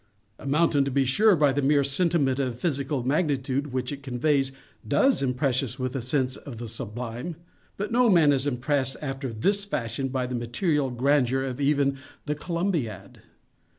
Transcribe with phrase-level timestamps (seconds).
[0.39, 4.51] A mountain, to be sure, by the mere sentiment of physical magnitude which it conveys,
[4.87, 9.67] _does _impress us with a sense of the sublime—but no man is impressed after _this
[9.67, 13.21] _fashion by the material grandeur of even "The Columbiad."